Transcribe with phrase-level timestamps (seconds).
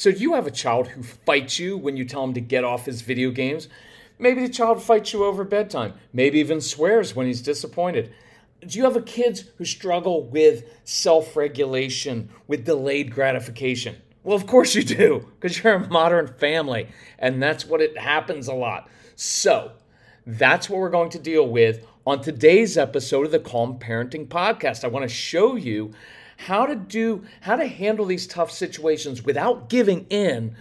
[0.00, 2.86] So, you have a child who fights you when you tell him to get off
[2.86, 3.68] his video games?
[4.18, 8.10] Maybe the child fights you over bedtime, maybe even swears when he's disappointed.
[8.66, 13.96] Do you have a kids who struggle with self regulation, with delayed gratification?
[14.22, 18.48] Well, of course you do, because you're a modern family, and that's what it happens
[18.48, 18.88] a lot.
[19.16, 19.72] So,
[20.26, 24.82] that's what we're going to deal with on today's episode of the Calm Parenting Podcast.
[24.82, 25.92] I want to show you
[26.46, 30.56] how to do how to handle these tough situations without giving in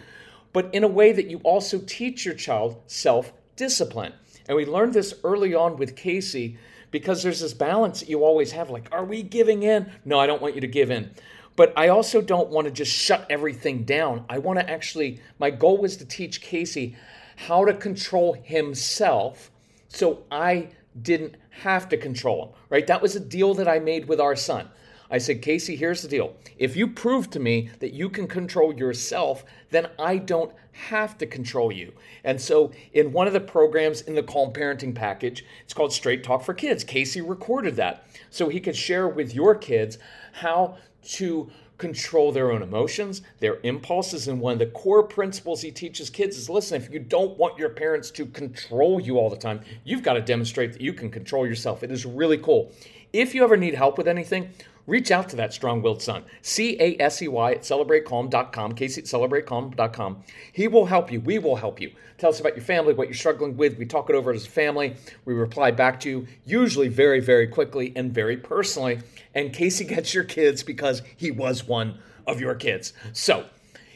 [0.51, 4.11] but in a way that you also teach your child self-discipline.
[4.47, 6.57] And we learned this early on with casey
[6.89, 9.89] because there's this balance that you always have like are we giving in?
[10.03, 11.11] No i don't want you to give in.
[11.55, 14.25] But i also don't want to just shut everything down.
[14.27, 16.97] I want to actually my goal was to teach casey
[17.37, 19.49] how to control himself
[19.87, 20.67] so i
[21.01, 22.85] didn't have to control him right?
[22.87, 24.67] That was a deal that i made with our son
[25.11, 26.35] I said, Casey, here's the deal.
[26.57, 31.25] If you prove to me that you can control yourself, then I don't have to
[31.25, 31.93] control you.
[32.23, 36.23] And so, in one of the programs in the Calm Parenting package, it's called Straight
[36.23, 36.83] Talk for Kids.
[36.83, 39.97] Casey recorded that so he could share with your kids
[40.33, 41.49] how to
[41.79, 44.27] control their own emotions, their impulses.
[44.27, 47.57] And one of the core principles he teaches kids is listen, if you don't want
[47.57, 51.09] your parents to control you all the time, you've got to demonstrate that you can
[51.09, 51.81] control yourself.
[51.81, 52.71] It is really cool.
[53.11, 54.51] If you ever need help with anything,
[54.89, 56.23] reach out to that strong willed son.
[56.41, 60.23] C A S E Y at celebratecalm.com, Casey at celebratecalm.com.
[60.51, 61.21] He will help you.
[61.21, 61.91] We will help you.
[62.17, 63.77] Tell us about your family, what you're struggling with.
[63.77, 64.95] We talk it over as a family.
[65.23, 68.99] We reply back to you, usually very, very quickly and very personally.
[69.33, 72.93] And Casey gets your kids because he was one of your kids.
[73.13, 73.45] So,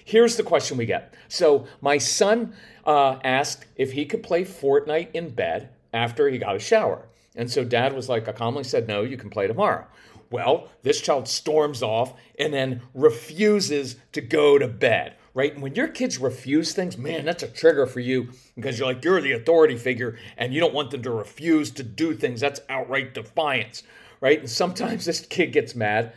[0.05, 1.13] here's the question we get.
[1.27, 2.53] So, my son
[2.85, 7.07] uh, asked if he could play Fortnite in bed after he got a shower.
[7.35, 9.85] And so dad was like, I calmly said, No, you can play tomorrow.
[10.33, 15.53] Well, this child storms off and then refuses to go to bed, right?
[15.53, 19.03] And when your kids refuse things, man, that's a trigger for you because you're like,
[19.03, 22.41] you're the authority figure and you don't want them to refuse to do things.
[22.41, 23.83] That's outright defiance,
[24.21, 24.39] right?
[24.39, 26.13] And sometimes this kid gets mad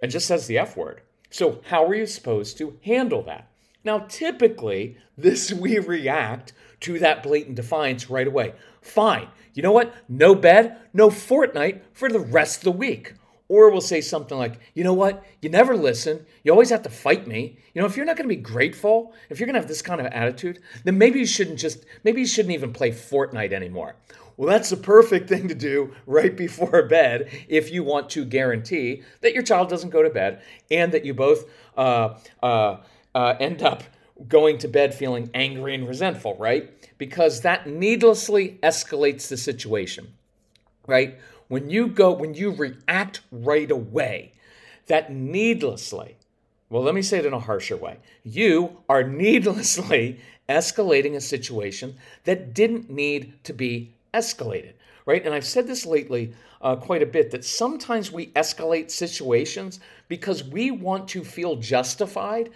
[0.00, 1.00] and just says the F word.
[1.28, 3.50] So, how are you supposed to handle that?
[3.82, 6.52] Now, typically, this we react
[6.82, 8.54] to that blatant defiance right away.
[8.80, 9.26] Fine.
[9.52, 9.92] You know what?
[10.08, 13.14] No bed, no Fortnite for the rest of the week.
[13.48, 15.24] Or we'll say something like, you know what?
[15.40, 16.26] You never listen.
[16.42, 17.58] You always have to fight me.
[17.72, 19.80] You know, if you're not going to be grateful, if you're going to have this
[19.80, 23.96] kind of attitude, then maybe you shouldn't just, maybe you shouldn't even play Fortnite anymore.
[24.36, 29.02] Well, that's the perfect thing to do right before bed if you want to guarantee
[29.20, 32.76] that your child doesn't go to bed and that you both uh, uh,
[33.14, 33.82] uh, end up
[34.28, 36.70] going to bed feeling angry and resentful, right?
[36.98, 40.12] Because that needlessly escalates the situation,
[40.86, 41.18] right?
[41.48, 44.32] When you go, when you react right away,
[44.86, 46.16] that needlessly,
[46.70, 51.94] well, let me say it in a harsher way, you are needlessly escalating a situation
[52.24, 54.72] that didn't need to be escalated,
[55.06, 55.24] right?
[55.24, 60.42] And I've said this lately uh, quite a bit that sometimes we escalate situations because
[60.44, 62.50] we want to feel justified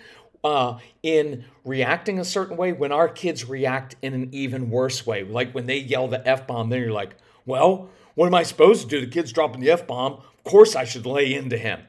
[0.44, 5.22] uh, in reacting a certain way when our kids react in an even worse way.
[5.25, 7.14] Like when they yell the F bomb, then you're like,
[7.47, 9.00] well, what am I supposed to do?
[9.00, 10.14] The kid's dropping the F bomb.
[10.14, 11.80] Of course I should lay into him.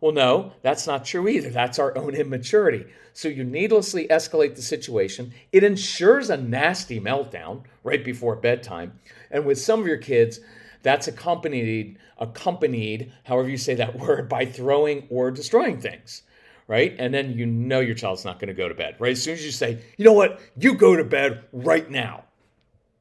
[0.00, 1.50] Well, no, that's not true either.
[1.50, 2.86] That's our own immaturity.
[3.12, 5.34] So you needlessly escalate the situation.
[5.50, 9.00] It ensures a nasty meltdown right before bedtime.
[9.30, 10.38] And with some of your kids,
[10.82, 16.22] that's accompanied accompanied, however you say that word, by throwing or destroying things.
[16.68, 16.94] Right?
[16.98, 18.94] And then you know your child's not going to go to bed.
[19.00, 19.12] Right?
[19.12, 22.24] As soon as you say, you know what, you go to bed right now.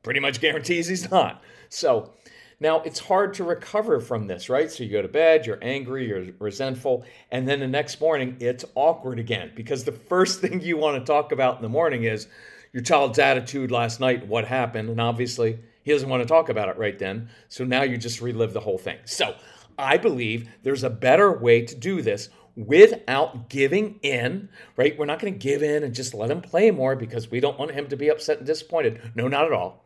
[0.01, 1.43] Pretty much guarantees he's not.
[1.69, 2.13] So
[2.59, 4.71] now, it's hard to recover from this, right?
[4.71, 8.65] So you go to bed, you're angry, you're resentful, and then the next morning it's
[8.73, 12.27] awkward again because the first thing you want to talk about in the morning is
[12.73, 16.67] your child's attitude last night, what happened, and obviously he doesn't want to talk about
[16.67, 17.29] it right then.
[17.47, 18.97] So now you just relive the whole thing.
[19.05, 19.35] So
[19.77, 24.97] I believe there's a better way to do this without giving in, right?
[24.97, 27.59] We're not going to give in and just let him play more because we don't
[27.59, 29.11] want him to be upset and disappointed.
[29.15, 29.85] No, not at all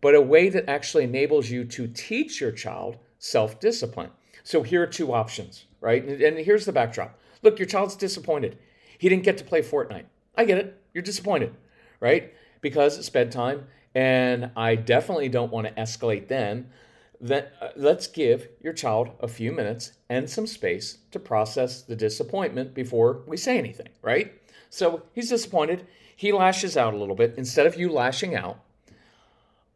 [0.00, 4.10] but a way that actually enables you to teach your child self discipline.
[4.42, 6.04] So here are two options, right?
[6.04, 8.58] And here's the backdrop look, your child's disappointed.
[8.98, 10.06] He didn't get to play Fortnite.
[10.36, 10.80] I get it.
[10.92, 11.54] You're disappointed,
[12.00, 12.32] right?
[12.60, 16.70] Because it's bedtime, and I definitely don't want to escalate then.
[17.20, 21.96] Then uh, let's give your child a few minutes and some space to process the
[21.96, 24.32] disappointment before we say anything, right?
[24.70, 25.86] So he's disappointed.
[26.14, 27.34] He lashes out a little bit.
[27.36, 28.60] Instead of you lashing out,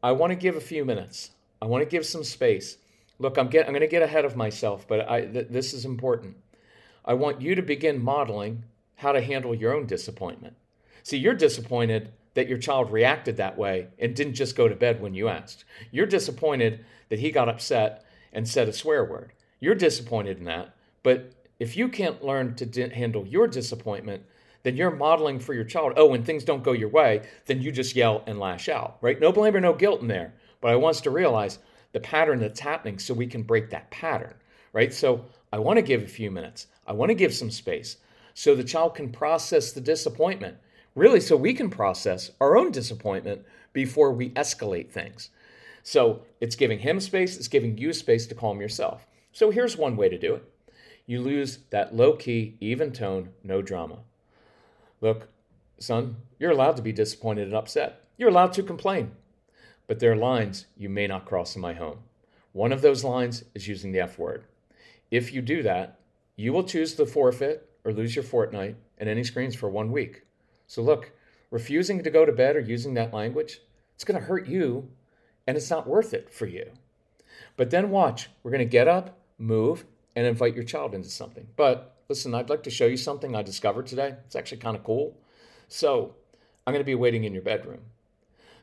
[0.03, 1.31] I want to give a few minutes.
[1.61, 2.79] I want to give some space.
[3.19, 5.85] Look, I'm, get, I'm going to get ahead of myself, but I, th- this is
[5.85, 6.37] important.
[7.05, 8.65] I want you to begin modeling
[8.97, 10.57] how to handle your own disappointment.
[11.03, 15.01] See, you're disappointed that your child reacted that way and didn't just go to bed
[15.01, 15.65] when you asked.
[15.91, 19.33] You're disappointed that he got upset and said a swear word.
[19.61, 20.75] You're disappointed in that.
[21.03, 24.23] But if you can't learn to di- handle your disappointment,
[24.63, 25.95] then you're modeling for your child.
[25.97, 29.21] Oh, when things don't go your way, then you just yell and lash out, right?
[29.21, 30.35] No blame or no guilt in there.
[30.61, 31.59] But I want us to realize
[31.93, 34.35] the pattern that's happening so we can break that pattern,
[34.73, 34.95] right?
[34.95, 36.69] So I want to give a few minutes.
[36.87, 37.99] I want to give some space
[38.35, 40.57] so the child can process the disappointment,
[40.95, 45.31] really, so we can process our own disappointment before we escalate things.
[45.83, 49.07] So it's giving him space, it's giving you space to calm yourself.
[49.33, 50.45] So here's one way to do it
[51.07, 53.99] you lose that low key, even tone, no drama.
[55.01, 55.29] Look,
[55.79, 58.05] son, you're allowed to be disappointed and upset.
[58.17, 59.13] You're allowed to complain.
[59.89, 61.99] But there are lines you may not cross in my home.
[62.53, 64.45] One of those lines is using the F word.
[65.11, 65.99] If you do that,
[66.37, 70.23] you will choose the forfeit or lose your Fortnite and any screens for one week.
[70.67, 71.13] So look,
[71.51, 73.61] refusing to go to bed or using that language,
[73.95, 74.89] it's going to hurt you
[75.47, 76.71] and it's not worth it for you.
[77.57, 79.85] But then watch, we're going to get up, move,
[80.17, 81.47] and invite your child into something.
[81.57, 84.17] But listen, I'd like to show you something I discovered today.
[84.27, 85.17] It's actually kind of cool.
[85.69, 86.15] So
[86.67, 87.81] I'm going to be waiting in your bedroom.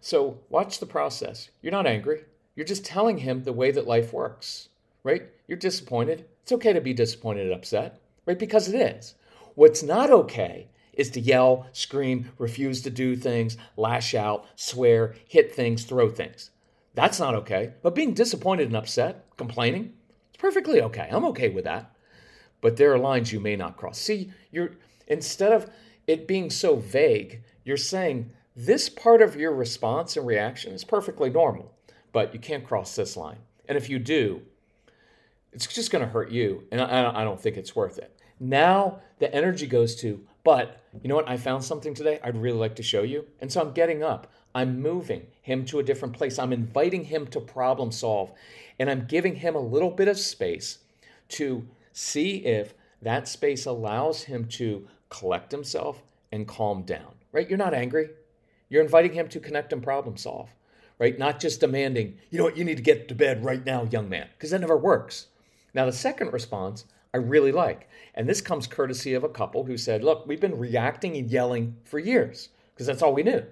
[0.01, 1.49] So watch the process.
[1.61, 2.23] You're not angry.
[2.55, 4.69] You're just telling him the way that life works,
[5.03, 5.23] right?
[5.47, 6.25] You're disappointed.
[6.43, 8.39] It's okay to be disappointed and upset, right?
[8.39, 9.15] Because it is.
[9.55, 10.67] What's not okay
[10.99, 16.51] is to yell, scream, refuse to do things, lash out, swear, hit things, throw things.
[16.93, 17.73] That's not okay.
[17.81, 19.93] But being disappointed and upset, complaining,
[20.29, 21.07] it's perfectly okay.
[21.09, 21.95] I'm okay with that.
[22.59, 23.97] But there are lines you may not cross.
[23.97, 24.71] See, you're
[25.07, 25.69] instead of
[26.05, 31.29] it being so vague, you're saying this part of your response and reaction is perfectly
[31.29, 31.71] normal,
[32.11, 33.39] but you can't cross this line.
[33.69, 34.41] And if you do,
[35.53, 36.65] it's just going to hurt you.
[36.73, 38.19] And I, I don't think it's worth it.
[38.37, 41.29] Now the energy goes to, but you know what?
[41.29, 43.25] I found something today I'd really like to show you.
[43.41, 44.27] And so I'm getting up.
[44.55, 46.39] I'm moving him to a different place.
[46.39, 48.31] I'm inviting him to problem solve.
[48.79, 50.79] And I'm giving him a little bit of space
[51.29, 56.01] to see if that space allows him to collect himself
[56.31, 57.49] and calm down, right?
[57.49, 58.09] You're not angry.
[58.69, 60.49] You're inviting him to connect and problem solve,
[60.99, 61.17] right?
[61.17, 64.09] Not just demanding, you know what, you need to get to bed right now, young
[64.09, 65.27] man, because that never works.
[65.73, 69.77] Now, the second response I really like, and this comes courtesy of a couple who
[69.77, 73.43] said, look, we've been reacting and yelling for years because that's all we knew.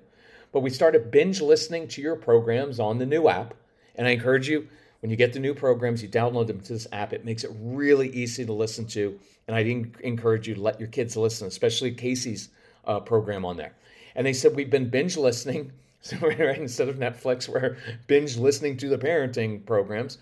[0.51, 3.53] But we started binge listening to your programs on the new app.
[3.95, 4.67] And I encourage you,
[5.01, 7.13] when you get the new programs, you download them to this app.
[7.13, 9.19] It makes it really easy to listen to.
[9.47, 9.61] And I
[10.03, 12.49] encourage you to let your kids listen, especially Casey's
[12.85, 13.73] uh, program on there.
[14.15, 15.71] And they said, We've been binge listening.
[15.99, 17.75] So, right, instead of Netflix, we're
[18.05, 20.19] binge listening to the parenting programs.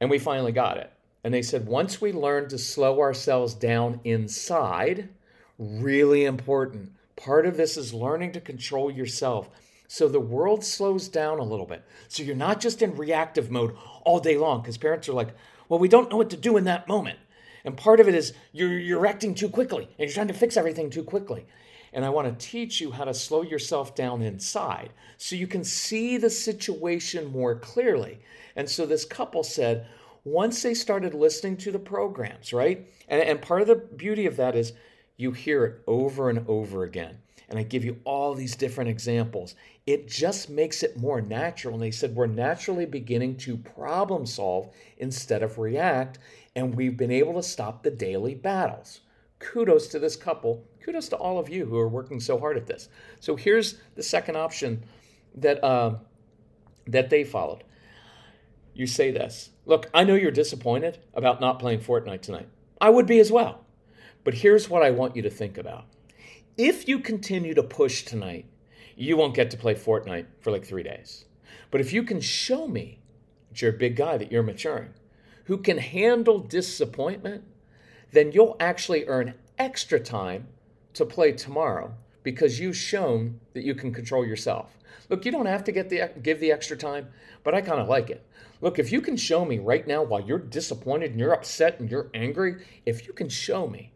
[0.00, 0.90] And we finally got it.
[1.26, 5.08] And they said, once we learn to slow ourselves down inside,
[5.58, 6.92] really important.
[7.16, 9.50] Part of this is learning to control yourself.
[9.88, 11.82] So the world slows down a little bit.
[12.06, 15.30] So you're not just in reactive mode all day long because parents are like,
[15.68, 17.18] well, we don't know what to do in that moment.
[17.64, 20.56] And part of it is you're, you're acting too quickly and you're trying to fix
[20.56, 21.44] everything too quickly.
[21.92, 25.64] And I want to teach you how to slow yourself down inside so you can
[25.64, 28.20] see the situation more clearly.
[28.54, 29.88] And so this couple said,
[30.26, 32.88] once they started listening to the programs, right?
[33.08, 34.72] And, and part of the beauty of that is
[35.16, 37.18] you hear it over and over again.
[37.48, 39.54] And I give you all these different examples.
[39.86, 41.74] It just makes it more natural.
[41.74, 44.68] And they said we're naturally beginning to problem solve
[44.98, 46.18] instead of react.
[46.56, 49.02] And we've been able to stop the daily battles.
[49.38, 52.66] Kudos to this couple kudos to all of you who are working so hard at
[52.66, 52.88] this.
[53.18, 54.84] So here's the second option
[55.34, 55.96] that uh,
[56.86, 57.64] that they followed.
[58.76, 59.52] You say this.
[59.64, 62.50] Look, I know you're disappointed about not playing Fortnite tonight.
[62.78, 63.64] I would be as well.
[64.22, 65.86] But here's what I want you to think about.
[66.58, 68.44] If you continue to push tonight,
[68.94, 71.24] you won't get to play Fortnite for like three days.
[71.70, 73.00] But if you can show me
[73.48, 74.90] that you're a big guy, that you're maturing,
[75.44, 77.44] who can handle disappointment,
[78.12, 80.48] then you'll actually earn extra time
[80.92, 81.94] to play tomorrow
[82.26, 84.76] because you've shown that you can control yourself.
[85.08, 87.06] Look, you don't have to get the give the extra time,
[87.44, 88.26] but I kind of like it.
[88.60, 91.88] Look, if you can show me right now while you're disappointed and you're upset and
[91.88, 93.92] you're angry, if you can show me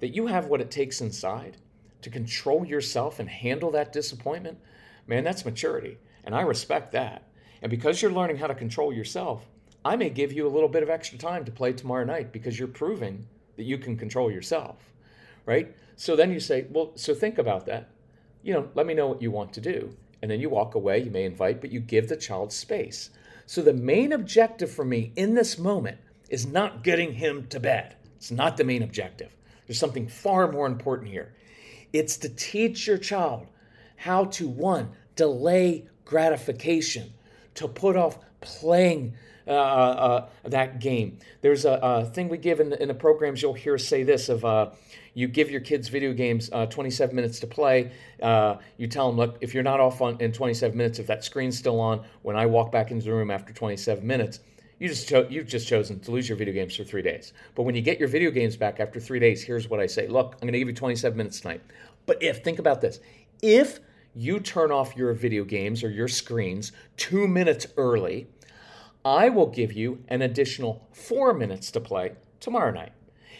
[0.00, 1.56] that you have what it takes inside
[2.02, 4.58] to control yourself and handle that disappointment,
[5.06, 5.96] man, that's maturity.
[6.24, 7.26] And I respect that.
[7.62, 9.48] And because you're learning how to control yourself,
[9.82, 12.58] I may give you a little bit of extra time to play tomorrow night because
[12.58, 13.26] you're proving
[13.56, 14.92] that you can control yourself,
[15.46, 15.74] right?
[15.96, 17.90] So then you say, well, so think about that.
[18.42, 19.96] You know, let me know what you want to do.
[20.20, 23.10] And then you walk away, you may invite, but you give the child space.
[23.46, 27.96] So the main objective for me in this moment is not getting him to bed.
[28.16, 29.36] It's not the main objective.
[29.66, 31.34] There's something far more important here.
[31.92, 33.48] It's to teach your child
[33.96, 37.12] how to, one, delay gratification,
[37.54, 39.14] to put off playing
[39.46, 41.18] uh, uh, that game.
[41.40, 44.28] There's a, a, thing we give in the, in the programs, you'll hear say this
[44.28, 44.70] of uh,
[45.14, 47.92] you give your kids video games uh, 27 minutes to play.
[48.20, 51.24] Uh, you tell them, look, if you're not off on, in 27 minutes, if that
[51.24, 54.40] screen's still on, when I walk back into the room after 27 minutes,
[54.78, 57.32] you just cho- you've just chosen to lose your video games for three days.
[57.54, 60.08] But when you get your video games back after three days, here's what I say.
[60.08, 61.60] Look, I'm going to give you 27 minutes tonight.
[62.06, 62.98] But if, think about this,
[63.42, 63.78] if
[64.14, 68.26] you turn off your video games or your screens two minutes early,
[69.04, 72.92] I will give you an additional four minutes to play tomorrow night.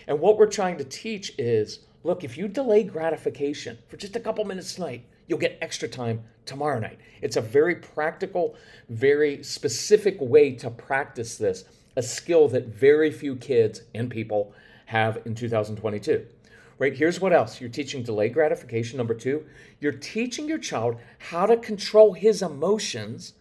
[0.08, 4.20] And what we're trying to teach is look, if you delay gratification for just a
[4.20, 6.98] couple minutes tonight, you'll get extra time tomorrow night.
[7.20, 8.56] It's a very practical,
[8.88, 11.64] very specific way to practice this,
[11.94, 14.52] a skill that very few kids and people
[14.86, 16.26] have in 2022.
[16.78, 16.96] Right?
[16.96, 17.60] Here's what else.
[17.60, 18.96] You're teaching delay gratification.
[18.96, 19.46] Number two,
[19.78, 23.34] you're teaching your child how to control his emotions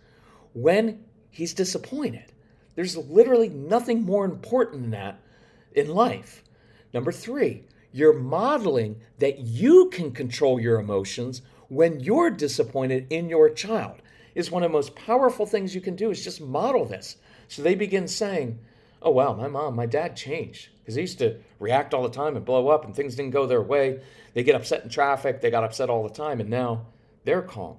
[0.54, 2.32] when he's disappointed.
[2.76, 5.20] There's literally nothing more important than that
[5.74, 6.44] in life.
[6.94, 13.50] Number three, you're modeling that you can control your emotions when you're disappointed in your
[13.50, 14.02] child.
[14.36, 17.18] Is one of the most powerful things you can do is just model this.
[17.50, 18.60] So they begin saying,
[19.02, 22.38] "Oh wow, my mom, my dad changed because they used to react all the time
[22.38, 24.00] and blow up and things didn't go their way.
[24.34, 26.86] They get upset in traffic, they got upset all the time and now
[27.26, 27.78] they're calm."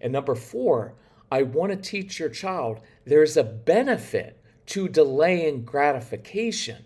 [0.00, 0.94] And number 4,
[1.30, 6.84] I want to teach your child there's a benefit to delaying gratification.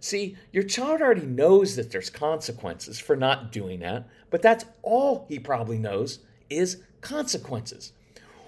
[0.00, 5.26] See, your child already knows that there's consequences for not doing that, but that's all
[5.28, 6.20] he probably knows
[6.50, 7.92] is consequences.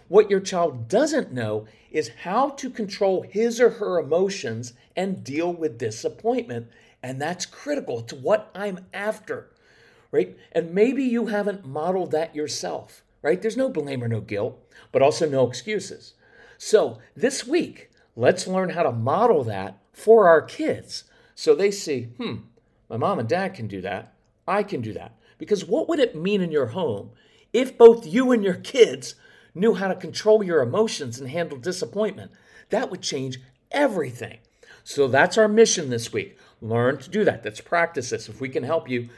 [0.09, 5.53] What your child doesn't know is how to control his or her emotions and deal
[5.53, 6.69] with disappointment.
[7.03, 9.51] And that's critical to what I'm after,
[10.13, 10.37] right?
[10.53, 13.43] And maybe you haven't modeled that yourself right?
[13.43, 14.59] There's no blame or no guilt,
[14.93, 16.15] but also no excuses.
[16.59, 21.05] So this week, let's learn how to model that for our kids
[21.37, 22.37] so they see, hmm,
[22.89, 24.15] my mom and dad can do that.
[24.49, 25.13] I can do that.
[25.39, 27.11] Because what would it mean in your home
[27.53, 29.15] if both you and your kids
[29.55, 32.31] knew how to control your emotions and handle disappointment?
[32.71, 33.39] That would change
[33.71, 34.39] everything.
[34.83, 36.39] So that's our mission this week.
[36.63, 37.45] Learn to do that.
[37.45, 38.31] Let's practice this.
[38.31, 39.11] If we can help you,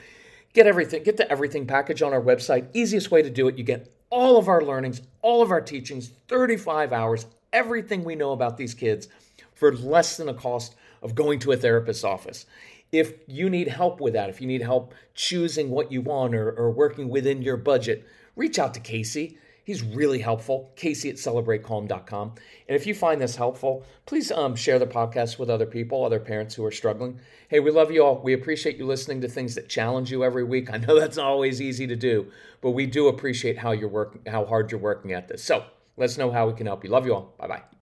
[0.52, 2.66] get everything, get the everything package on our website.
[2.74, 3.56] Easiest way to do it.
[3.56, 8.32] You get all of our learnings, all of our teachings, 35 hours, everything we know
[8.32, 9.08] about these kids
[9.54, 12.46] for less than the cost of going to a therapist's office.
[12.90, 16.50] If you need help with that, if you need help choosing what you want or,
[16.50, 19.36] or working within your budget, reach out to Casey.
[19.68, 20.72] He's really helpful.
[20.76, 22.32] Casey at celebratecalm.com.
[22.68, 26.18] And if you find this helpful, please um, share the podcast with other people, other
[26.18, 27.20] parents who are struggling.
[27.48, 28.18] Hey, we love you all.
[28.18, 30.72] We appreciate you listening to things that challenge you every week.
[30.72, 32.32] I know that's not always easy to do,
[32.62, 35.44] but we do appreciate how you're working, how hard you're working at this.
[35.44, 35.66] So
[35.98, 36.88] let us know how we can help you.
[36.88, 37.34] Love you all.
[37.36, 37.77] Bye bye.